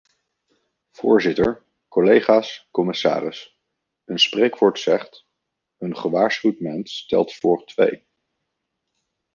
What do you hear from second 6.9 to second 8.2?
telt voor twee.